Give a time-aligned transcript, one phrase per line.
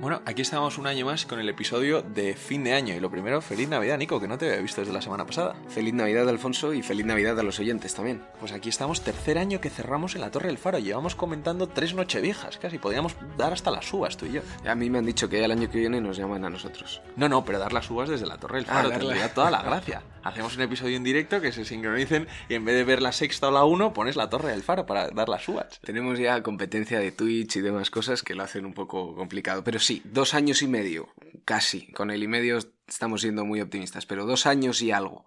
[0.00, 2.94] Bueno, aquí estamos un año más con el episodio de fin de año.
[2.94, 5.56] Y lo primero, feliz Navidad, Nico, que no te había visto desde la semana pasada.
[5.68, 8.22] Feliz Navidad, Alfonso, y feliz Navidad a los oyentes también.
[8.38, 10.78] Pues aquí estamos, tercer año que cerramos en la Torre del Faro.
[10.78, 12.78] Llevamos comentando tres nocheviejas, casi.
[12.78, 14.42] Podríamos dar hasta las uvas, tú y yo.
[14.64, 17.02] A mí me han dicho que el año que viene nos llaman a nosotros.
[17.16, 18.88] No, no, pero dar las uvas desde la Torre del Ah, Faro.
[18.90, 19.04] darla.
[19.04, 20.02] tendría toda la gracia.
[20.28, 23.48] Hacemos un episodio en directo que se sincronicen y en vez de ver la sexta
[23.48, 25.80] o la uno, pones la Torre del Faro para dar las uvas.
[25.80, 29.64] Tenemos ya competencia de Twitch y demás cosas que lo hacen un poco complicado.
[29.64, 31.08] Pero sí, dos años y medio,
[31.46, 31.90] casi.
[31.92, 35.24] Con el y medio estamos siendo muy optimistas, pero dos años y algo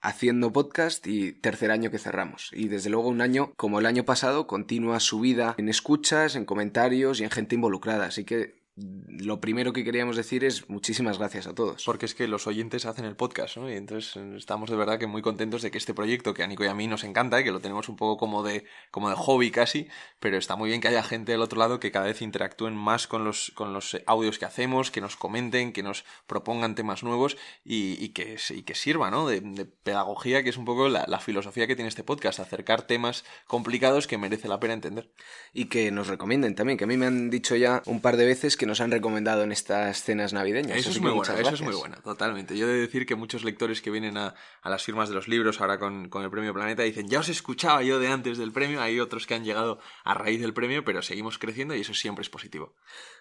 [0.00, 2.50] haciendo podcast y tercer año que cerramos.
[2.54, 7.20] Y desde luego un año, como el año pasado, continua subida en escuchas, en comentarios
[7.20, 8.06] y en gente involucrada.
[8.06, 8.59] Así que
[9.08, 11.84] lo primero que queríamos decir es muchísimas gracias a todos.
[11.84, 13.70] Porque es que los oyentes hacen el podcast, ¿no?
[13.70, 16.46] Y entonces eh, estamos de verdad que muy contentos de que este proyecto, que a
[16.46, 19.10] Nico y a mí nos encanta, y que lo tenemos un poco como de, como
[19.10, 19.88] de hobby casi,
[20.20, 23.06] pero está muy bien que haya gente del otro lado que cada vez interactúen más
[23.06, 27.02] con los, con los eh, audios que hacemos, que nos comenten, que nos propongan temas
[27.02, 29.28] nuevos y, y que, y que sirva, ¿no?
[29.28, 32.82] De, de pedagogía, que es un poco la, la filosofía que tiene este podcast, acercar
[32.86, 35.10] temas complicados que merece la pena entender.
[35.52, 38.24] Y que nos recomienden también, que a mí me han dicho ya un par de
[38.24, 40.78] veces que nos han recomendado en estas cenas navideñas.
[40.78, 42.56] Eso es muy bueno, eso es muy bueno, totalmente.
[42.56, 45.26] Yo he de decir que muchos lectores que vienen a, a las firmas de los
[45.26, 48.52] libros ahora con, con el premio Planeta dicen, ya os escuchaba yo de antes del
[48.52, 51.94] premio, hay otros que han llegado a raíz del premio, pero seguimos creciendo y eso
[51.94, 52.74] siempre es positivo.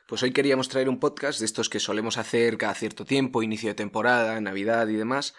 [0.08, 3.70] Pues hoy queríamos traer un podcast de estos que solemos hacer cada cierto tiempo, inicio
[3.70, 5.34] de temporada, Navidad y demás,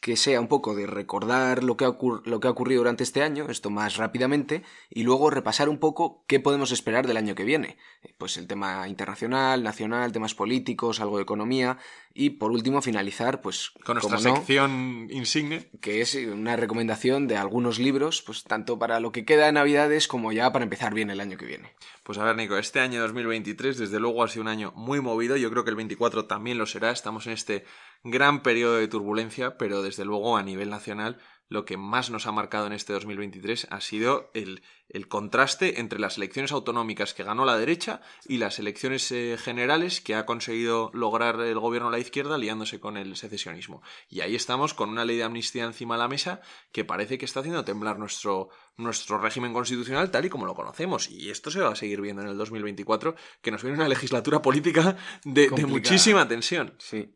[0.00, 3.22] que sea un poco de recordar lo que, ha lo que ha ocurrido durante este
[3.22, 7.44] año, esto más rápidamente, y luego repasar un poco qué podemos esperar del año que
[7.44, 7.76] viene.
[8.02, 11.78] Eh, Pues el tema internacional, nacional, temas políticos, algo de economía,
[12.14, 17.36] y por último finalizar, pues, Con nuestra no, sección insigne, que es una recomendación de
[17.36, 21.10] algunos libros, pues tanto para lo que queda de Navidades como ya para empezar bien
[21.10, 21.74] el año que viene.
[22.02, 25.36] Pues a ver, Nico, este año 2023 desde luego ha sido un año muy movido,
[25.36, 27.64] yo creo que el 24 también lo será, estamos en este
[28.02, 31.18] gran periodo de turbulencia, pero desde luego a nivel nacional
[31.50, 35.98] lo que más nos ha marcado en este 2023 ha sido el, el contraste entre
[35.98, 40.92] las elecciones autonómicas que ganó la derecha y las elecciones eh, generales que ha conseguido
[40.94, 43.82] lograr el gobierno de la izquierda liándose con el secesionismo.
[44.08, 46.40] Y ahí estamos con una ley de amnistía encima de la mesa
[46.70, 51.10] que parece que está haciendo temblar nuestro, nuestro régimen constitucional tal y como lo conocemos.
[51.10, 54.40] Y esto se va a seguir viendo en el 2024, que nos viene una legislatura
[54.40, 56.76] política de, de muchísima tensión.
[56.78, 57.12] Sí.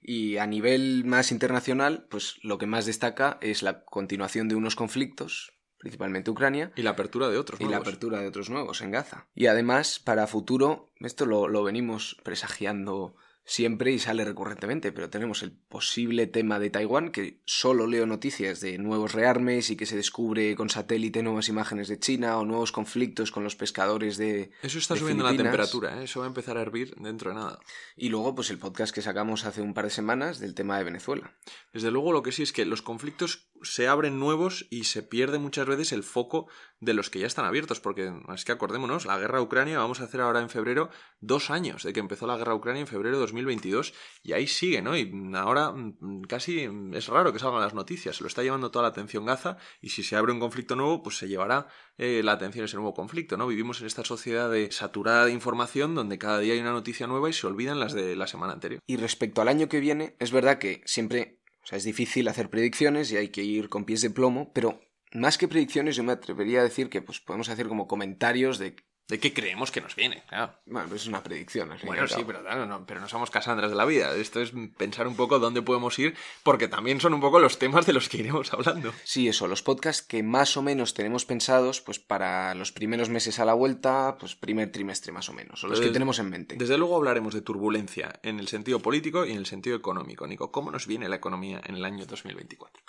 [0.00, 4.76] Y a nivel más internacional, pues lo que más destaca es la continuación de unos
[4.76, 7.60] conflictos, principalmente Ucrania, Y la apertura de otros.
[7.60, 7.88] y la nuevos.
[7.88, 9.26] apertura de otros nuevos en Gaza.
[9.34, 13.16] Y además, para futuro, esto lo, lo venimos presagiando
[13.48, 18.60] siempre y sale recurrentemente, pero tenemos el posible tema de Taiwán, que solo leo noticias
[18.60, 22.72] de nuevos rearmes y que se descubre con satélite nuevas imágenes de China o nuevos
[22.72, 24.50] conflictos con los pescadores de...
[24.62, 26.04] Eso está de subiendo la temperatura, ¿eh?
[26.04, 27.58] eso va a empezar a hervir dentro de nada.
[27.96, 30.84] Y luego, pues el podcast que sacamos hace un par de semanas del tema de
[30.84, 31.34] Venezuela.
[31.72, 35.38] Desde luego lo que sí es que los conflictos se abren nuevos y se pierde
[35.38, 36.48] muchas veces el foco
[36.80, 40.00] de los que ya están abiertos, porque es que acordémonos, la guerra a Ucrania vamos
[40.00, 42.86] a hacer ahora en febrero dos años de que empezó la guerra a Ucrania en
[42.86, 44.96] febrero de 2022 y ahí sigue, ¿no?
[44.96, 48.84] Y ahora mm, casi mm, es raro que salgan las noticias, lo está llevando toda
[48.84, 52.32] la atención Gaza y si se abre un conflicto nuevo, pues se llevará eh, la
[52.32, 53.48] atención ese nuevo conflicto, ¿no?
[53.48, 57.28] Vivimos en esta sociedad de saturada de información donde cada día hay una noticia nueva
[57.28, 58.80] y se olvidan las de la semana anterior.
[58.86, 61.37] Y respecto al año que viene, es verdad que siempre,
[61.68, 64.80] o sea, es difícil hacer predicciones y hay que ir con pies de plomo, pero
[65.12, 68.74] más que predicciones yo me atrevería a decir que pues podemos hacer como comentarios de...
[69.08, 70.22] ¿De qué creemos que nos viene?
[70.28, 70.52] Claro.
[70.66, 71.70] Bueno, pues es una predicción.
[71.82, 74.14] y Bueno, sí, pero, claro, no, pero no somos casandras de la vida.
[74.14, 77.86] Esto es pensar un poco dónde podemos ir, porque también son un poco los temas
[77.86, 78.92] de los que iremos hablando.
[79.04, 83.38] Sí, eso, los podcasts que más o menos tenemos pensados pues para los primeros meses
[83.38, 86.56] a la vuelta, pues primer trimestre más o menos, o los que tenemos en mente.
[86.56, 90.26] Desde luego hablaremos de turbulencia en el sentido político y en el sentido económico.
[90.26, 92.82] Nico, ¿cómo nos viene la economía en el año 2024?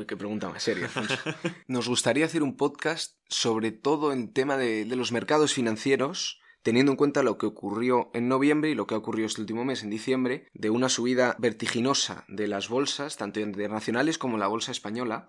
[0.00, 1.14] Uy, qué pregunta más seria, Alfonso.
[1.68, 6.92] Nos gustaría hacer un podcast sobre todo en tema de, de los mercados financieros, teniendo
[6.92, 9.82] en cuenta lo que ocurrió en noviembre y lo que ha ocurrido este último mes,
[9.82, 15.28] en diciembre, de una subida vertiginosa de las bolsas, tanto internacionales como la bolsa española.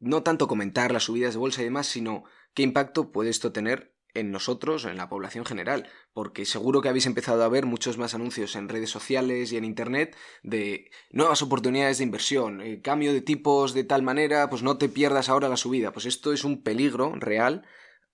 [0.00, 2.24] No tanto comentar las subidas de bolsa y demás, sino
[2.54, 7.06] qué impacto puede esto tener en nosotros, en la población general, porque seguro que habéis
[7.06, 11.98] empezado a ver muchos más anuncios en redes sociales y en internet de nuevas oportunidades
[11.98, 15.56] de inversión, eh, cambio de tipos de tal manera, pues no te pierdas ahora la
[15.56, 15.92] subida.
[15.92, 17.64] Pues esto es un peligro real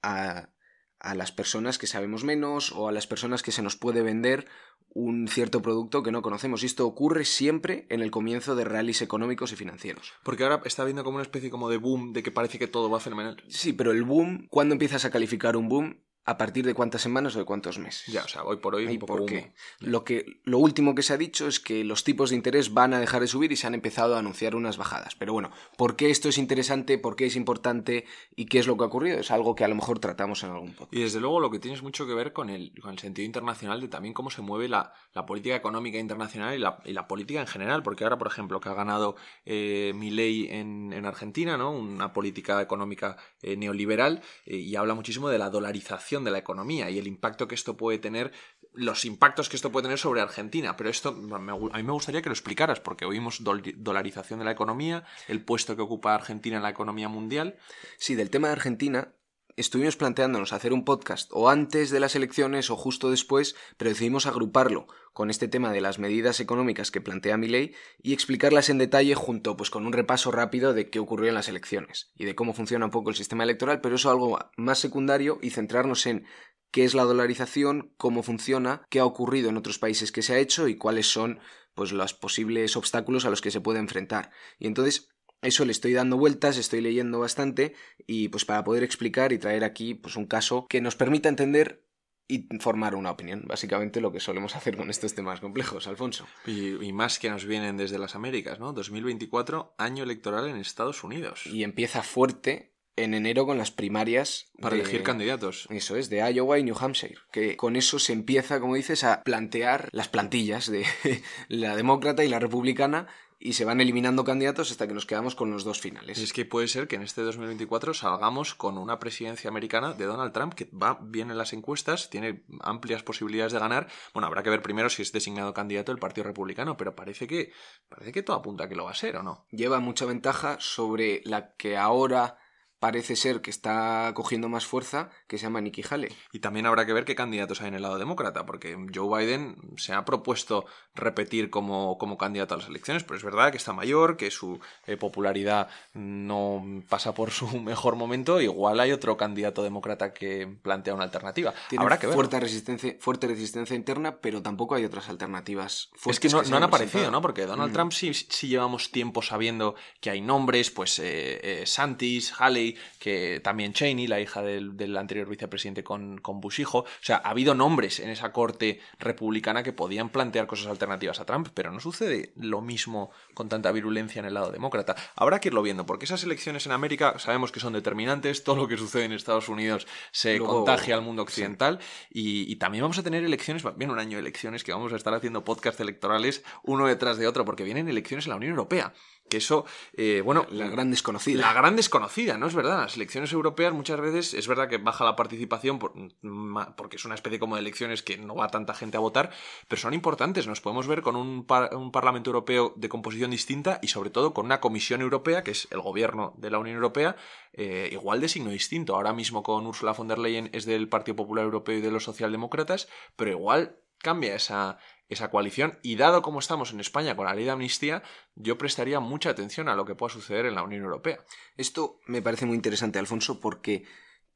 [0.03, 0.51] a,
[0.99, 4.47] a las personas que sabemos menos o a las personas que se nos puede vender
[4.95, 6.63] un cierto producto que no conocemos.
[6.63, 10.13] Y esto ocurre siempre en el comienzo de rallies económicos y financieros.
[10.23, 12.91] Porque ahora está habiendo como una especie como de boom de que parece que todo
[12.91, 13.43] va fenomenal.
[13.49, 15.97] Sí, pero el boom, ¿cuándo empiezas a calificar un boom?
[16.25, 18.07] A partir de cuántas semanas o de cuántos meses.
[18.07, 21.13] Ya, o sea, hoy por hoy un poco porque lo que lo último que se
[21.13, 23.67] ha dicho es que los tipos de interés van a dejar de subir y se
[23.67, 25.17] han empezado a anunciar unas bajadas.
[25.17, 26.99] Pero bueno, ¿por qué esto es interesante?
[26.99, 28.05] ¿Por qué es importante?
[28.37, 29.19] ¿Y qué es lo que ha ocurrido?
[29.19, 30.97] Es algo que a lo mejor tratamos en algún punto.
[30.97, 33.81] Y desde luego lo que tienes mucho que ver con el, con el sentido internacional
[33.81, 37.41] de también cómo se mueve la, la política económica internacional y la, y la, política
[37.41, 37.83] en general.
[37.83, 41.73] Porque ahora, por ejemplo, que ha ganado eh, Milei en, en Argentina, ¿no?
[41.73, 46.91] Una política económica eh, neoliberal eh, y habla muchísimo de la dolarización de la economía
[46.91, 48.33] y el impacto que esto puede tener,
[48.75, 50.77] los impactos que esto puede tener sobre Argentina.
[50.77, 55.05] Pero esto a mí me gustaría que lo explicaras, porque oímos dolarización de la economía,
[55.29, 57.57] el puesto que ocupa Argentina en la economía mundial.
[57.99, 59.13] Sí, del tema de Argentina
[59.57, 64.27] estuvimos planteándonos hacer un podcast o antes de las elecciones o justo después, pero decidimos
[64.27, 68.79] agruparlo con este tema de las medidas económicas que plantea mi ley y explicarlas en
[68.79, 72.35] detalle junto pues con un repaso rápido de qué ocurrió en las elecciones y de
[72.35, 76.27] cómo funciona un poco el sistema electoral, pero eso algo más secundario y centrarnos en
[76.71, 80.39] qué es la dolarización, cómo funciona, qué ha ocurrido en otros países que se ha
[80.39, 81.39] hecho y cuáles son
[81.75, 84.31] pues los posibles obstáculos a los que se puede enfrentar.
[84.59, 85.12] Y entonces
[85.43, 87.75] eso le estoy dando vueltas, estoy leyendo bastante
[88.07, 91.85] y pues para poder explicar y traer aquí pues un caso que nos permita entender
[92.29, 96.27] y formar una opinión, básicamente lo que solemos hacer con estos temas complejos, Alfonso.
[96.47, 98.73] Y, más que nos vienen desde las Américas, ¿no?
[98.73, 101.47] 2024, año electoral en Estados Unidos.
[101.47, 104.53] Y empieza fuerte en enero con las primarias.
[104.61, 105.67] Para elegir candidatos.
[105.71, 107.17] Eso es, de Iowa y New Hampshire.
[107.33, 110.85] Que con eso se empieza, como dices, a plantear las plantillas de
[111.49, 113.09] la demócrata y la republicana
[113.45, 116.19] y se van eliminando candidatos hasta que nos quedamos con los dos finales.
[116.19, 120.33] Es que puede ser que en este 2024 salgamos con una presidencia americana de Donald
[120.33, 123.89] Trump que va bien en las encuestas, tiene amplias posibilidades de ganar.
[124.15, 127.53] Bueno, habrá que ver primero si es designado candidato el Partido Republicano, pero parece que
[127.89, 129.47] parece que todo apunta a que lo va a ser, ¿o no?
[129.51, 132.39] Lleva mucha ventaja sobre la que ahora
[132.83, 136.13] parece ser que está cogiendo más fuerza, que se llama Nikki Haley.
[136.33, 139.55] Y también habrá que ver qué candidatos hay en el lado demócrata, porque Joe Biden
[139.77, 143.73] se ha propuesto repetir como, como candidato a las elecciones, pero es verdad que está
[143.73, 144.59] mayor, que su
[144.89, 150.93] eh, popularidad no pasa por su mejor momento, igual hay otro candidato demócrata que plantea
[150.95, 151.55] una alternativa.
[151.79, 152.17] habrá que ver.
[152.17, 155.91] Fuerte resistencia, fuerte resistencia interna, pero tampoco hay otras alternativas.
[156.05, 157.23] Es que no, han aparecido, ¿no?
[157.23, 157.75] Porque Donald mm.
[157.75, 163.41] Trump sí, sí llevamos tiempo sabiendo que hay nombres, pues eh, eh, Santis, Haley, que
[163.41, 166.79] también Cheney, la hija del, anterior vicepresidente con, con, Bush hijo.
[166.81, 171.25] O sea, ha habido nombres en esa corte republicana que podían plantear cosas alternativas a
[171.25, 174.97] Trump, pero no sucede lo mismo con tanta virulencia en el lado demócrata.
[175.17, 178.69] Habrá que irlo viendo, porque esas elecciones en América sabemos que son determinantes, todo lo
[178.69, 181.79] que sucede en Estados Unidos se contagia al mundo occidental
[182.11, 185.13] y, también vamos a tener elecciones, viene un año de elecciones que vamos a estar
[185.15, 188.95] haciendo podcast electorales uno detrás de otro, porque vienen elecciones en la Unión Europea.
[189.33, 189.65] Que eso,
[189.95, 190.47] eh, bueno...
[190.51, 191.41] La gran desconocida.
[191.41, 192.83] La gran desconocida, ¿no es verdad?
[192.83, 197.39] Las elecciones europeas muchas veces es verdad que baja la participación porque es una especie
[197.39, 199.31] como de elecciones que no va tanta gente a votar,
[199.69, 200.47] pero son importantes.
[200.47, 204.45] Nos podemos ver con un, un Parlamento Europeo de composición distinta y sobre todo con
[204.45, 207.17] una Comisión Europea, que es el gobierno de la Unión Europea,
[207.55, 208.97] eh, igual de signo distinto.
[208.97, 212.05] Ahora mismo con Ursula von der Leyen es del Partido Popular Europeo y de los
[212.05, 212.87] Socialdemócratas,
[213.17, 214.79] pero igual cambia esa,
[215.13, 218.03] esa coalición y dado como estamos en España con la ley de amnistía,
[218.35, 221.19] yo prestaría mucha atención a lo que pueda suceder en la Unión Europea.
[221.57, 223.85] Esto me parece muy interesante, Alfonso, porque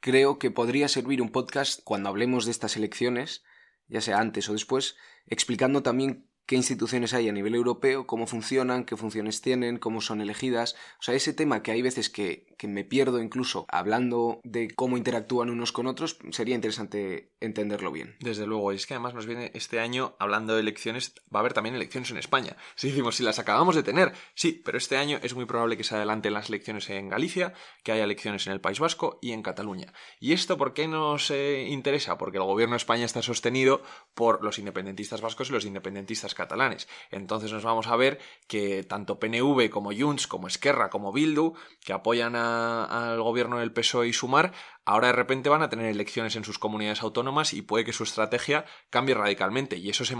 [0.00, 3.44] creo que podría servir un podcast cuando hablemos de estas elecciones,
[3.88, 8.84] ya sea antes o después, explicando también qué instituciones hay a nivel europeo, cómo funcionan,
[8.84, 10.76] qué funciones tienen, cómo son elegidas.
[11.00, 14.96] O sea, ese tema que hay veces que, que, me pierdo incluso hablando de cómo
[14.96, 18.16] interactúan unos con otros, sería interesante entenderlo bien.
[18.20, 21.40] Desde luego, y es que además nos viene este año, hablando de elecciones, va a
[21.40, 22.56] haber también elecciones en España.
[22.76, 25.84] Si decimos, si las acabamos de tener, sí, pero este año es muy probable que
[25.84, 29.42] se adelanten las elecciones en Galicia, que haya elecciones en el País Vasco y en
[29.42, 29.92] Cataluña.
[30.20, 32.18] ¿Y esto por qué nos eh, interesa?
[32.18, 33.82] Porque el gobierno de España está sostenido
[34.14, 36.88] por los independentistas vascos y los independentistas catalanes.
[37.10, 41.92] Entonces nos vamos a ver que tanto PNV como Junts, como Esquerra, como Bildu, que
[41.92, 44.52] apoyan al gobierno del PSOE y Sumar,
[44.84, 48.04] ahora de repente van a tener elecciones en sus comunidades autónomas y puede que su
[48.04, 50.16] estrategia cambie radicalmente y eso se,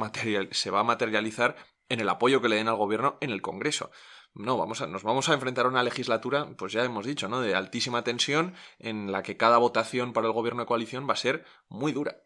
[0.50, 1.56] se va a materializar
[1.88, 3.90] en el apoyo que le den al gobierno en el Congreso.
[4.34, 7.40] No, vamos a, nos vamos a enfrentar a una legislatura, pues ya hemos dicho, ¿no?
[7.40, 11.16] De altísima tensión, en la que cada votación para el gobierno de coalición va a
[11.16, 12.18] ser muy dura.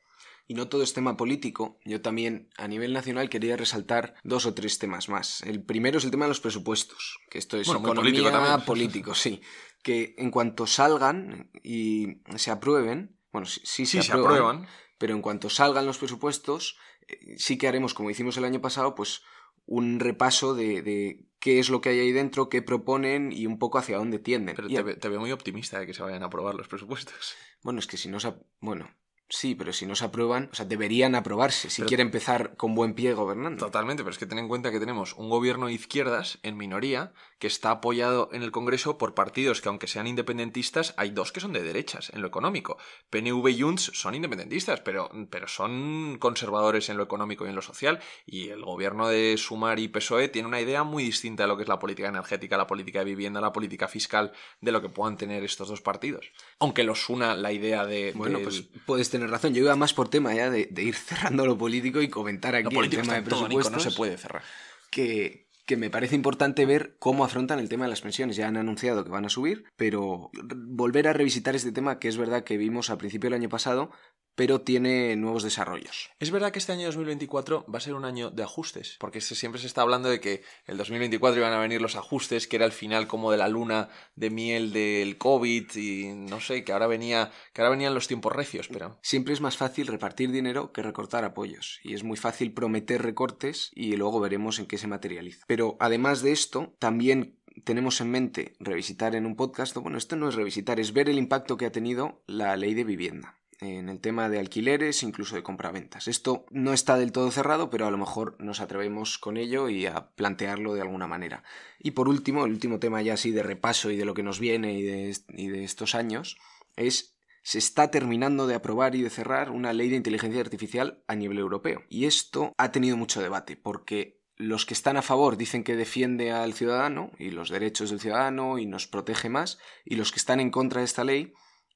[0.51, 1.79] Y no todo es tema político.
[1.85, 5.43] Yo también, a nivel nacional, quería resaltar dos o tres temas más.
[5.43, 9.43] El primero es el tema de los presupuestos, que esto es economía político, sí.
[9.85, 14.67] Que en cuanto salgan y se aprueben, bueno, sí, se, aprueban,
[14.99, 16.77] pero en cuanto salgan los presupuestos,
[17.07, 19.23] eh, sí que haremos, como hicimos el año pasado, pues
[19.67, 23.79] un repaso de, qué es lo que hay ahí dentro, qué proponen y un poco
[23.79, 24.57] hacia dónde tienden.
[24.57, 24.67] Pero
[24.99, 27.37] te, veo muy optimista de que se vayan a aprobar los presupuestos.
[27.63, 28.35] Bueno, es que si no se...
[28.59, 28.91] Bueno,
[29.31, 32.95] Sí, pero si no se aprueban, o sea, deberían aprobarse si quiere empezar con buen
[32.95, 33.65] pie gobernando.
[33.65, 37.13] Totalmente, pero es que ten en cuenta que tenemos un gobierno de izquierdas en minoría
[37.41, 41.41] que está apoyado en el Congreso por partidos que, aunque sean independentistas, hay dos que
[41.41, 42.77] son de derechas en lo económico.
[43.09, 47.63] PNV y Junts son independentistas, pero, pero son conservadores en lo económico y en lo
[47.63, 47.99] social.
[48.27, 51.63] Y el gobierno de Sumar y PSOE tiene una idea muy distinta de lo que
[51.63, 55.17] es la política energética, la política de vivienda, la política fiscal, de lo que puedan
[55.17, 56.33] tener estos dos partidos.
[56.59, 58.13] Aunque los una la idea de.
[58.15, 59.55] Bueno, pues puedes tener razón.
[59.55, 62.91] Yo iba más por tema ya de, ir cerrando lo político y comentar aquí el
[62.91, 63.73] tema de presupuestos.
[63.73, 64.43] no se puede cerrar.
[64.91, 68.35] Que, que me parece importante ver cómo afrontan el tema de las pensiones.
[68.35, 72.17] Ya han anunciado que van a subir, pero volver a revisitar este tema que es
[72.17, 73.93] verdad que vimos al principio del año pasado,
[74.41, 76.09] pero tiene nuevos desarrollos.
[76.19, 79.61] Es verdad que este año 2024 va a ser un año de ajustes, porque siempre
[79.61, 82.73] se está hablando de que el 2024 iban a venir los ajustes, que era el
[82.73, 87.31] final como de la luna de miel del COVID y no sé, que ahora venía
[87.53, 91.27] que ahora venían los tiempos recios, pero siempre es más fácil repartir dinero que recortar
[91.27, 95.45] apoyos y es muy fácil prometer recortes y luego veremos en qué se materializa.
[95.49, 100.31] Pero además de esto, también tenemos en mente revisitar en un podcast, bueno, esto no
[100.31, 104.01] es revisitar, es ver el impacto que ha tenido la ley de vivienda en el
[104.01, 106.09] tema de alquileres, incluso de compraventas.
[106.09, 109.87] Esto no está del todo cerrado, pero a lo mejor nos atrevemos con ello y
[109.87, 111.45] a plantearlo de alguna manera.
[111.79, 114.41] Y por último, el último tema ya así de repaso y de lo que nos
[114.41, 116.39] viene y de, y de estos años
[116.77, 121.15] es se está terminando de aprobar y de cerrar una ley de inteligencia artificial a
[121.15, 121.83] nivel europeo.
[121.89, 126.33] Y esto ha tenido mucho debate, porque los que están a favor dicen que defiende
[126.33, 130.41] al ciudadano y los derechos del ciudadano y nos protege más, y los que están
[130.41, 131.33] en contra de esta ley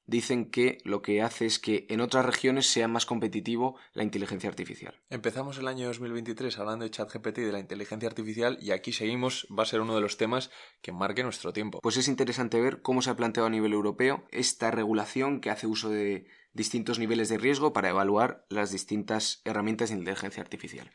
[0.07, 4.49] dicen que lo que hace es que en otras regiones sea más competitivo la inteligencia
[4.49, 4.99] artificial.
[5.09, 9.47] Empezamos el año 2023 hablando de ChatGPT y de la inteligencia artificial y aquí seguimos,
[9.57, 11.79] va a ser uno de los temas que marque nuestro tiempo.
[11.81, 15.67] Pues es interesante ver cómo se ha planteado a nivel europeo esta regulación que hace
[15.67, 20.89] uso de distintos niveles de riesgo para evaluar las distintas herramientas de inteligencia artificial.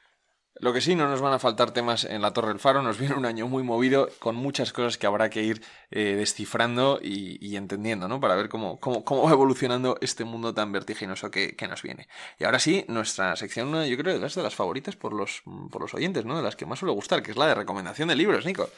[0.61, 2.83] Lo que sí, no nos van a faltar temas en la Torre del Faro.
[2.83, 7.00] Nos viene un año muy movido con muchas cosas que habrá que ir eh, descifrando
[7.02, 8.21] y, entendiendo, ¿no?
[8.21, 12.09] Para ver cómo, cómo, cómo, va evolucionando este mundo tan vertiginoso que, que, nos viene.
[12.38, 15.95] Y ahora sí, nuestra sección, yo creo, es de las favoritas por los, por los
[15.95, 16.37] oyentes, ¿no?
[16.37, 18.69] De las que más suele gustar, que es la de recomendación de libros, Nico.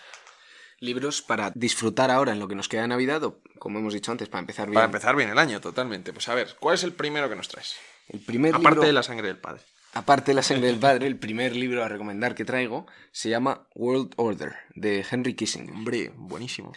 [0.78, 4.12] Libros para disfrutar ahora en lo que nos queda de Navidad o, como hemos dicho
[4.12, 4.74] antes, para empezar bien.
[4.74, 6.12] Para empezar bien el año, totalmente.
[6.12, 7.74] Pues a ver, ¿cuál es el primero que nos traes?
[8.08, 9.62] El primer Aparte de La sangre del padre.
[9.94, 13.68] Aparte de La sangre del padre, el primer libro a recomendar que traigo se llama
[13.74, 15.74] World Order, de Henry Kissinger.
[15.74, 16.72] Hombre, buenísimo.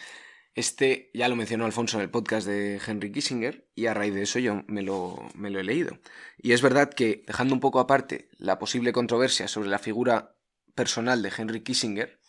[0.54, 4.20] Este ya lo mencionó Alfonso en el podcast de Henry Kissinger y a raíz de
[4.20, 5.98] eso yo me lo, me lo he leído.
[6.36, 10.36] Y es verdad que, dejando un poco aparte la posible controversia sobre la figura
[10.74, 12.20] personal de Henry Kissinger,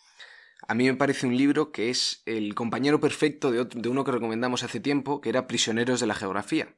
[0.66, 4.12] a mí me parece un libro que es el compañero perfecto de, de uno que
[4.12, 6.74] recomendamos hace tiempo, que era Prisioneros de la Geografía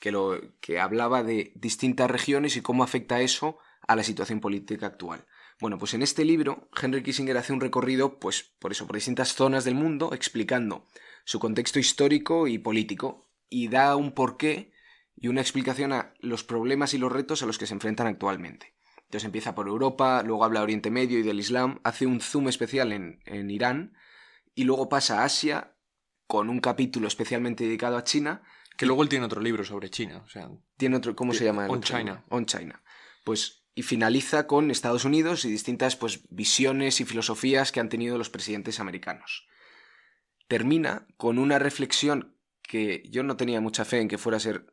[0.00, 4.86] que, lo, que hablaba de distintas regiones y cómo afecta eso a la situación política
[4.86, 5.26] actual.
[5.60, 9.34] Bueno, pues en este libro Henry Kissinger hace un recorrido, pues por eso, por distintas
[9.34, 10.88] zonas del mundo, explicando
[11.24, 14.72] su contexto histórico y político, y da un porqué
[15.16, 18.74] y una explicación a los problemas y los retos a los que se enfrentan actualmente.
[19.04, 22.48] Entonces empieza por Europa, luego habla de Oriente Medio y del Islam, hace un zoom
[22.48, 23.96] especial en, en Irán,
[24.56, 25.76] y luego pasa a Asia,
[26.26, 28.42] con un capítulo especialmente dedicado a China,
[28.76, 30.22] que luego él tiene otro libro sobre China.
[30.24, 31.66] O sea, tiene otro, ¿cómo se llama?
[31.68, 32.24] On China.
[32.28, 32.82] On China.
[33.24, 38.18] Pues, y finaliza con Estados Unidos y distintas pues, visiones y filosofías que han tenido
[38.18, 39.46] los presidentes americanos.
[40.48, 44.66] Termina con una reflexión que yo no tenía mucha fe en que fuera a ser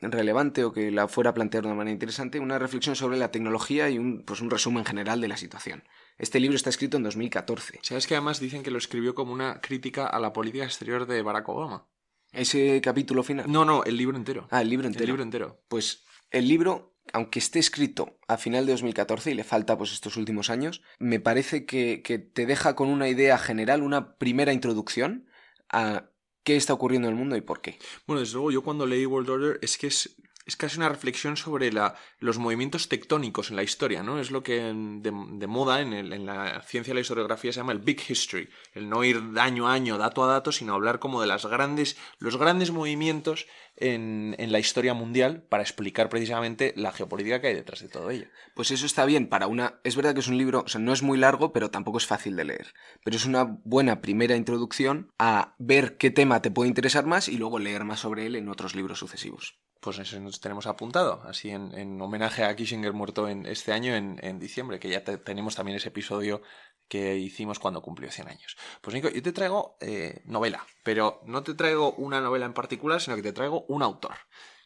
[0.00, 3.30] relevante o que la fuera a plantear de una manera interesante, una reflexión sobre la
[3.30, 5.84] tecnología y un, pues un resumen general de la situación.
[6.18, 7.80] Este libro está escrito en 2014.
[7.82, 11.22] ¿Sabes que además dicen que lo escribió como una crítica a la política exterior de
[11.22, 11.88] Barack Obama?
[12.32, 13.50] ¿Ese capítulo final?
[13.50, 14.46] No, no, el libro entero.
[14.50, 15.04] Ah, el libro entero.
[15.04, 15.62] El libro entero.
[15.68, 20.16] Pues el libro, aunque esté escrito a final de 2014 y le falta pues estos
[20.16, 25.26] últimos años, me parece que, que te deja con una idea general, una primera introducción
[25.70, 26.10] a
[26.44, 27.78] qué está ocurriendo en el mundo y por qué.
[28.06, 30.16] Bueno, desde luego yo cuando leí World Order es que es
[30.48, 34.18] es casi una reflexión sobre la, los movimientos tectónicos en la historia, ¿no?
[34.18, 38.02] Es lo que de, moda en, la ciencia de la historiografía se llama el Big
[38.08, 41.44] History, el no ir año a año, dato a dato, sino hablar como de las
[41.44, 43.46] grandes, los grandes movimientos
[43.80, 48.10] en, en, la historia mundial para explicar precisamente la geopolítica que hay detrás de todo
[48.10, 48.26] ello.
[48.54, 49.80] Pues eso está bien para una...
[49.84, 52.06] Es verdad que es un libro, o sea, no es muy largo, pero tampoco es
[52.06, 52.74] fácil de leer.
[53.04, 57.38] Pero es una buena primera introducción a ver qué tema te puede interesar más y
[57.38, 61.50] luego leer más sobre él en otros libros sucesivos pues eso nos tenemos apuntado, así
[61.50, 65.88] en, homenaje a Kissinger muerto en este año, en, diciembre, que ya tenemos también ese
[65.88, 66.42] episodio
[66.88, 68.56] que hicimos cuando cumplió 100 años.
[68.80, 73.00] Pues Nico, yo te traigo eh, novela, pero no te traigo una novela en particular,
[73.00, 74.14] sino que te traigo un autor.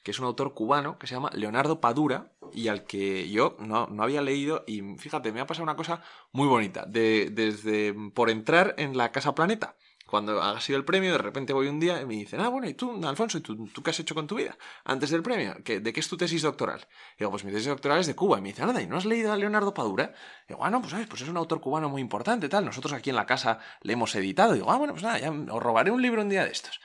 [0.03, 3.87] que es un autor cubano que se llama Leonardo Padura y al que yo no,
[3.87, 6.03] no había leído y fíjate, me ha pasado una cosa
[6.33, 9.77] muy bonita, de, desde por entrar en la Casa Planeta
[10.13, 12.69] cuando ha sido el premio, de repente voy un día y me dicen, ah, bueno,
[12.69, 15.55] ¿y tú, Alfonso, ¿y tú, qué has hecho con tu vida antes del premio?
[15.65, 16.87] ¿De qué es tu tesis doctoral?
[17.17, 18.37] Y digo, pues mi tesis doctoral es de Cuba.
[18.37, 20.13] Y me dicen, nada, ¿y no has leído a Leonardo Padura?
[20.47, 22.67] Digo, ah, no, pues sabes, pues es un autor cubano muy importante, tal.
[22.67, 24.53] Nosotros aquí en la casa le hemos editado.
[24.53, 26.79] Digo, ah, bueno, pues nada, ya os robaré un libro un día de estos.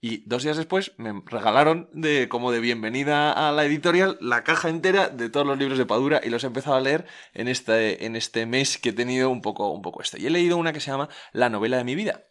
[0.00, 4.68] Y dos días después me regalaron de como de bienvenida a la editorial la caja
[4.68, 8.06] entera de todos los libros de Padura y los he empezado a leer en este,
[8.06, 10.20] en este mes que he tenido un poco, un poco este.
[10.20, 12.24] Y he leído una que se llama La novela de mi vida,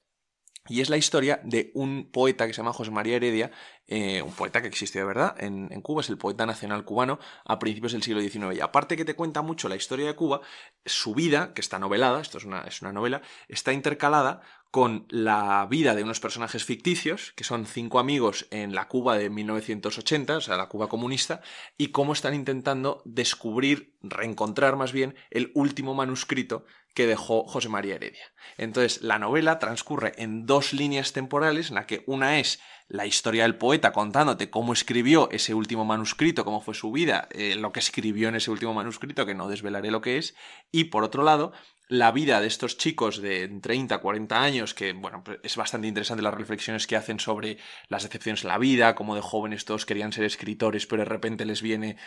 [0.69, 3.51] y es la historia de un poeta que se llama José María Heredia,
[3.87, 7.57] eh, un poeta que existió de verdad en, Cuba, es el poeta nacional cubano a
[7.57, 8.55] principios del siglo XIX.
[8.55, 10.41] Y aparte que te cuenta mucho la historia de Cuba,
[10.85, 15.67] su vida, que está novelada, esto es una, es una novela, está intercalada con la
[15.69, 20.41] vida de unos personajes ficticios, que son cinco amigos en la Cuba de 1980, o
[20.41, 21.41] sea, la Cuba comunista,
[21.77, 27.95] y cómo están intentando descubrir, reencontrar más bien, el último manuscrito que dejó José María
[27.95, 28.33] Heredia.
[28.57, 33.43] Entonces, la novela transcurre en dos líneas temporales, en la que una es la historia
[33.43, 37.79] del poeta contándote cómo escribió ese último manuscrito, cómo fue su vida, eh, lo que
[37.79, 40.35] escribió en ese último manuscrito, que no desvelaré lo que es,
[40.71, 41.53] y por otro lado,
[41.91, 46.23] la vida de estos chicos de 30, 40 años, que, bueno, pues, es bastante interesante
[46.23, 47.57] las reflexiones que hacen sobre
[47.89, 51.43] las decepciones de la vida, como de jóvenes todos querían ser escritores, pero de repente
[51.43, 51.97] les viene,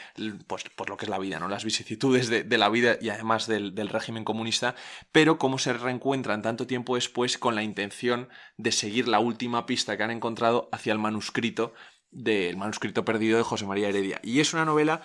[0.46, 1.48] pues, pues lo que es la vida, ¿no?
[1.48, 4.74] Las vicisitudes de, la vida y además del, del, régimen comunista,
[5.12, 9.98] pero cómo se reencuentran tanto tiempo después con la intención de seguir la última pista
[9.98, 11.74] que han encontrado hacia el manuscrito
[12.10, 14.18] del manuscrito perdido de José María Heredia.
[14.22, 15.02] Y es una novela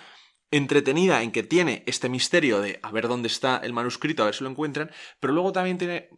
[0.50, 4.34] entretenida en que tiene este misterio de a ver dónde está el manuscrito, a ver
[4.34, 4.90] si lo encuentran,
[5.20, 6.08] pero luego también tiene,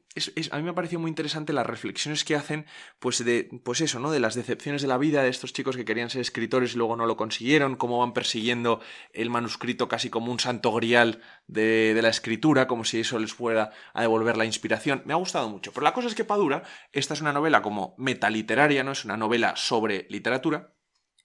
[0.51, 2.67] a mí me ha parecido muy interesante las reflexiones que hacen,
[2.99, 4.11] pues de, pues eso, ¿no?
[4.11, 6.97] De las decepciones de la vida de estos chicos que querían ser escritores y luego
[6.97, 8.81] no lo consiguieron, cómo van persiguiendo
[9.13, 13.35] el manuscrito casi como un santo grial de, de la escritura, como si eso les
[13.35, 15.03] fuera a devolver la inspiración.
[15.05, 17.95] Me ha gustado mucho, pero la cosa es que Padura, esta es una novela como
[17.99, 18.93] metaliteraria, ¿no?
[18.93, 20.73] Es una novela sobre literatura,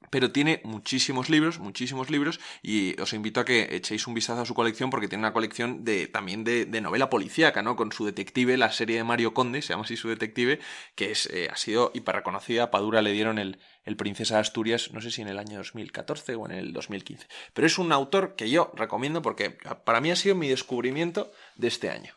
[0.10, 4.45] pero tiene muchísimos libros, muchísimos libros, y os invito a que echéis un vistazo a
[4.45, 7.75] su colección porque tiene una colección de, también de, novela policíaca, ¿no?
[7.75, 10.60] Con su detective, la serie de Mario Conde, se llama así su detective,
[10.95, 12.63] que es, eh, ha sido hiper reconocida.
[12.63, 15.57] A Padura le dieron el, el Princesa de Asturias, no sé si en el año
[15.57, 17.27] 2014 o en el 2015.
[17.53, 21.67] Pero es un autor que yo recomiendo porque para mí ha sido mi descubrimiento de
[21.67, 22.13] este año.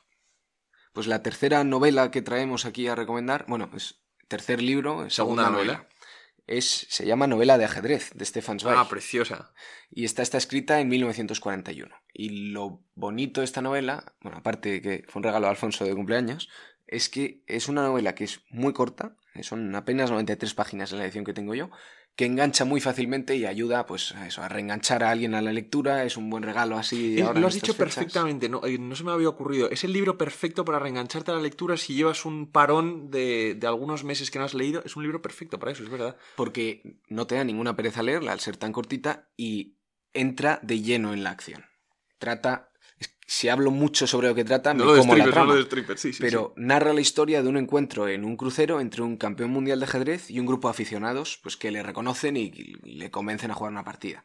[0.92, 5.88] Pues la tercera novela que traemos aquí a recomendar, bueno, es tercer libro, segunda, novela
[6.50, 8.76] es, se llama Novela de ajedrez de Stefan Zweig.
[8.76, 9.52] Ah, preciosa.
[9.90, 11.94] Y esta está escrita en 1941.
[12.12, 15.84] Y lo bonito de esta novela, bueno, aparte de que fue un regalo a Alfonso
[15.84, 16.48] de cumpleaños,
[16.86, 21.04] es que es una novela que es muy corta, son apenas 93 páginas en la
[21.04, 21.70] edición que tengo yo,
[22.20, 25.54] que engancha muy fácilmente y ayuda pues a eso, a reenganchar a alguien a la
[25.54, 27.18] lectura, es un buen regalo así.
[27.18, 29.70] Eh, lo has dicho perfectamente, no, eh, no, se me había ocurrido.
[29.70, 33.66] Es el libro perfecto para reengancharte a la lectura si llevas un parón de, de,
[33.66, 36.14] algunos meses que no has leído, es un libro perfecto para eso, es verdad.
[36.37, 39.78] Porque no te da ninguna pereza leerla al ser tan cortita y
[40.12, 41.64] entra de lleno en la acción.
[42.18, 42.69] Trata
[43.32, 45.54] si hablo mucho sobre lo que trata, me como la trama.
[46.18, 49.84] pero narra la historia de un encuentro en un crucero entre un campeón mundial de
[49.84, 52.50] ajedrez y un grupo de aficionados pues, que le reconocen y
[52.82, 54.24] le convencen a jugar una partida.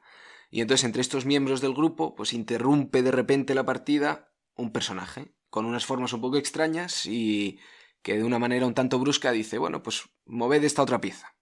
[0.49, 5.35] Y entonces entre estos miembros del grupo pues interrumpe de repente la partida un personaje
[5.51, 7.59] con unas formas un poco extrañas y
[8.01, 11.35] que de una manera un tanto brusca dice, bueno, pues moved esta otra pieza.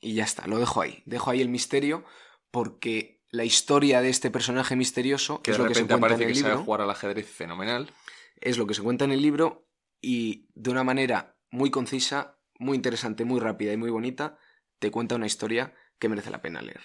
[0.00, 1.02] Y ya está, lo dejo ahí.
[1.06, 2.04] Dejo ahí el misterio
[2.50, 6.32] porque la historia de este personaje misterioso, que es lo que se cuenta en el
[6.32, 6.64] libro.
[6.64, 7.92] jugar al ajedrez fenomenal.
[8.40, 9.68] Es lo que se cuenta en el libro
[10.00, 14.38] y de una manera muy concisa, muy interesante, muy rápida y muy bonita,
[14.78, 16.80] te cuenta una historia que merece la pena leer.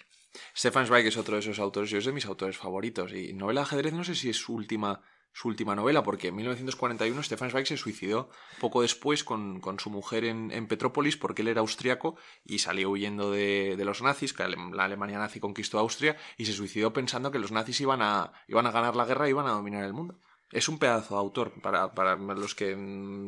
[0.55, 3.61] Stefan Zweig es otro de esos autores, yo es de mis autores favoritos y novela
[3.61, 5.01] de ajedrez no sé si es su última
[5.35, 8.29] su última novela, porque en 1941 Stefan Zweig se suicidó
[8.61, 13.75] poco después con, su mujer en, Petrópolis porque él era austriaco y salió huyendo de,
[13.83, 17.81] los nazis, que la Alemania nazi conquistó Austria, y se suicidó pensando que los nazis
[17.81, 20.17] iban a, iban a ganar la guerra y iban a dominar el mundo.
[20.51, 22.77] Es un pedazo de autor para, para, los que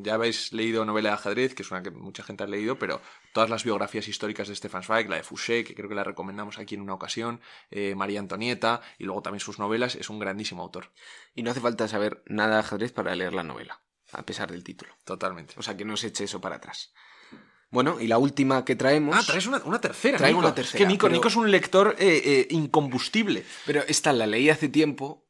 [0.04, 3.02] ya habéis leído novela de ajedrez, que es una que mucha gente ha leído, pero
[3.34, 6.60] todas las biografías históricas de Stefan Zweig, la de Fouché, que creo que la recomendamos
[6.60, 10.62] aquí en una ocasión, eh, María Antonieta, y luego también sus novelas, es un grandísimo
[10.62, 10.92] autor.
[11.34, 14.64] Y no hace falta saber nada de ajedrez para leer la novela, a pesar del
[14.64, 14.94] título.
[15.04, 15.56] Totalmente.
[15.58, 16.94] O sea que no se eche eso para atrás.
[17.70, 19.16] Bueno, y la última que traemos.
[19.18, 20.18] Ah, traes una, tercera.
[20.18, 20.78] Traigo una tercera.
[20.78, 23.44] que Nico, Nico es un lector eh, eh, incombustible.
[23.66, 25.27] Pero esta la leí hace tiempo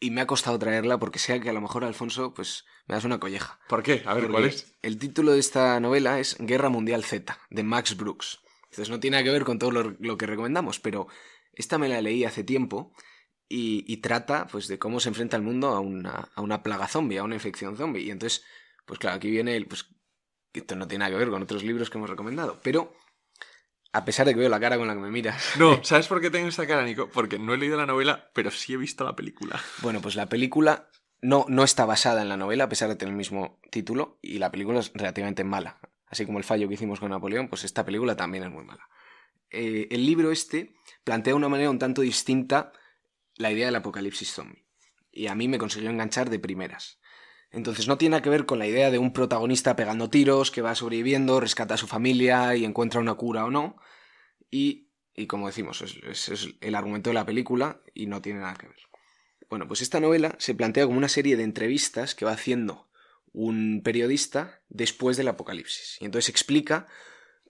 [0.00, 3.04] y me ha costado traerla porque sea que a lo mejor Alfonso pues me das
[3.04, 3.58] una colleja.
[3.68, 4.02] ¿Por qué?
[4.06, 4.76] A ver, ¿cuál es?
[4.82, 8.40] El título de esta novela es Guerra Mundial Z, de Max Brooks.
[8.64, 11.08] Entonces no tiene nada que ver con todo lo, que recomendamos, pero
[11.52, 12.92] Esta me la leí hace tiempo
[13.48, 17.18] y, trata pues de cómo se enfrenta el mundo a una, a una plaga zombie,
[17.18, 18.02] a una infección zombie.
[18.02, 18.44] Y entonces,
[18.84, 19.66] pues claro, aquí viene el...
[19.66, 19.86] Pues,
[20.52, 22.92] esto no tiene nada que ver con otros libros que hemos recomendado, pero
[23.92, 25.56] a pesar de que veo la cara con la que me miras.
[25.58, 27.08] No, ¿sabes por qué tengo esta cara, Nico?
[27.08, 29.60] Porque no he leído la novela, pero sí he visto la película.
[29.82, 30.88] Bueno, pues la película
[31.20, 34.38] no, no está basada en la novela, a pesar de tener el mismo título, y
[34.38, 35.78] la película es relativamente mala.
[36.06, 38.88] Así como el fallo que hicimos con Napoleón, pues esta película también es muy mala.
[39.50, 40.74] Eh, el libro este
[41.04, 42.72] plantea de una manera un tanto distinta
[43.36, 44.64] la idea del apocalipsis zombie.
[45.10, 47.00] Y a mí me consiguió enganchar de primeras.
[47.50, 50.62] Entonces no tiene nada que ver con la idea de un protagonista pegando tiros, que
[50.62, 53.76] va sobreviviendo, rescata a su familia y encuentra una cura o no.
[54.50, 58.54] Y, y como decimos, es, es el argumento de la película y no tiene nada
[58.54, 58.76] que ver.
[59.48, 62.88] Bueno, pues esta novela se plantea como una serie de entrevistas que va haciendo
[63.32, 65.96] un periodista después del apocalipsis.
[66.00, 66.86] Y entonces explica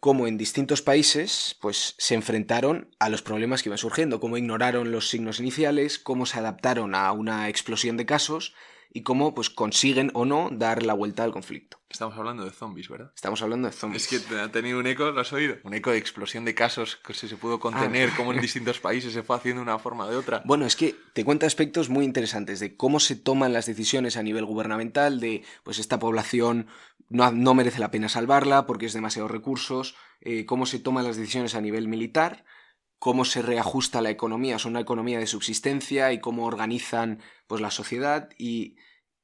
[0.00, 4.92] cómo en distintos países pues se enfrentaron a los problemas que iban surgiendo, cómo ignoraron
[4.92, 8.54] los signos iniciales, cómo se adaptaron a una explosión de casos
[8.92, 11.79] y cómo pues consiguen o no dar la vuelta al conflicto.
[11.90, 13.12] Estamos hablando de zombies, ¿verdad?
[13.14, 14.03] Estamos hablando de zombies.
[14.03, 15.57] Es que te ha tenido un eco, ¿lo has oído?
[15.64, 18.14] Un eco de explosión de casos que se pudo contener, ah.
[18.16, 20.42] cómo en distintos países se fue haciendo una forma de otra.
[20.44, 24.22] Bueno, es que te cuenta aspectos muy interesantes de cómo se toman las decisiones a
[24.22, 26.66] nivel gubernamental, de pues esta población
[27.09, 31.16] no, no merece la pena salvarla porque es demasiados recursos, eh, cómo se toman las
[31.16, 32.44] decisiones a nivel militar,
[32.98, 37.70] cómo se reajusta la economía, es una economía de subsistencia y cómo organizan pues la
[37.70, 38.76] sociedad y,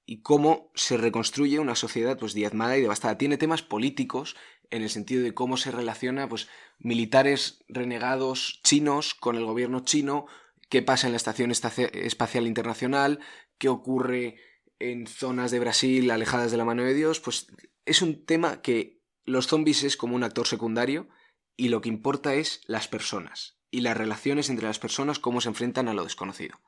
[0.07, 3.19] y cómo se reconstruye una sociedad pues diezmada y devastada.
[3.19, 4.37] Tiene temas políticos
[4.71, 10.27] en el sentido de cómo se relaciona pues militares renegados chinos con el gobierno chino,
[10.69, 13.21] qué pasa en la Estación Espacial Internacional,
[13.59, 14.37] qué ocurre
[14.79, 17.49] en zonas de Brasil alejadas de la mano de Dios, pues
[17.87, 21.09] es un tema que los zombies es como un actor secundario
[21.57, 25.49] y lo que importa es las personas y las relaciones entre las personas, cómo se
[25.49, 26.61] enfrentan a lo desconocido.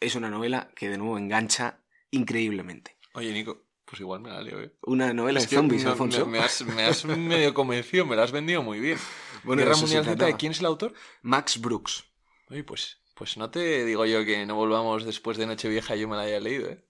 [0.00, 2.96] Es una novela que de nuevo engancha increíblemente.
[3.12, 4.72] Oye, Nico, pues igual me la leo, ¿eh?
[4.86, 6.24] Una novela de zombies, Alfonso.
[6.24, 6.64] Me, has,
[7.04, 8.96] medio convencido, me la has vendido muy bien.
[9.44, 10.94] Bueno, Guerra Mundial Z, ¿de quién es el autor?
[11.20, 12.04] Max Brooks.
[12.48, 16.08] Oye, pues, pues no te digo yo que no volvamos después de Nochevieja y yo
[16.08, 16.82] me la haya leído, ¿eh?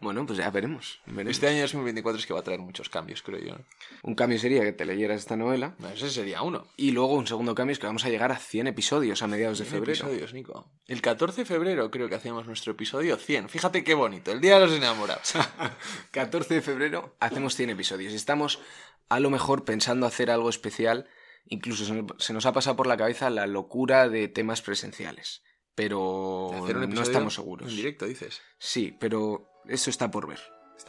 [0.00, 3.40] Bueno, pues ya veremos, Este año 2024 es que va a traer muchos cambios, creo
[3.40, 3.54] yo.
[4.02, 5.74] Un cambio sería que te leyeras esta novela.
[5.94, 6.66] ese sería uno.
[6.76, 9.58] Y luego un segundo cambio es que vamos a llegar a 100 episodios a mediados
[9.58, 9.92] de febrero.
[9.92, 10.70] episodios, Nico.
[10.86, 13.48] El 14 de febrero creo que hacemos nuestro episodio 100.
[13.48, 15.32] Fíjate qué bonito, el Día de los Enamorados.
[16.10, 18.12] 14 de febrero hacemos 100 episodios.
[18.12, 18.60] Estamos
[19.08, 21.08] a lo mejor pensando hacer algo especial.
[21.48, 21.84] Incluso
[22.18, 25.42] se nos ha pasado por la cabeza la locura de temas presenciales.
[25.74, 26.50] Pero
[26.88, 27.68] no estamos seguros.
[27.70, 28.40] En directo, dices.
[28.58, 30.40] Sí, pero eso está por ver.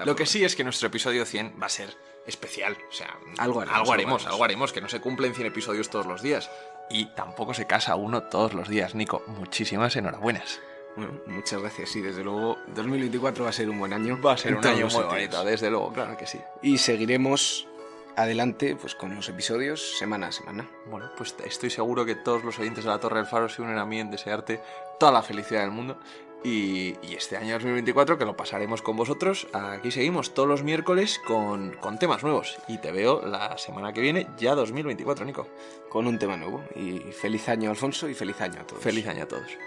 [0.06, 2.78] Lo que sí es que nuestro episodio 100 va a ser especial.
[2.90, 6.50] O sea, algo haremos, algo haremos, que no se cumplen 100 episodios todos los días.
[6.90, 9.24] Y tampoco se casa uno todos los días, Nico.
[9.28, 10.62] Muchísimas enhorabuenas.
[10.96, 11.90] Bueno, muchas gracias.
[11.90, 14.20] Sí, desde luego, 2024 va a ser un buen año.
[14.22, 16.40] Va a ser un año muy bonito, desde luego, claro que sí.
[16.62, 17.68] Y seguiremos
[18.16, 20.68] adelante pues con los episodios semana a semana.
[20.88, 23.78] Bueno, pues estoy seguro que todos los oyentes de la Torre del Faro se unen
[23.78, 24.60] a mí en desearte
[25.00, 26.00] toda la felicidad del mundo
[26.44, 31.74] y, este año 2024, que lo pasaremos con vosotros, aquí seguimos todos los miércoles con,
[31.74, 32.58] con, temas nuevos.
[32.68, 35.48] Y te veo la semana que viene, ya 2024, Nico.
[35.90, 36.64] Con un tema nuevo.
[36.76, 38.84] Y feliz año, Alfonso, y feliz año a todos.
[38.84, 39.58] Feliz año a todos.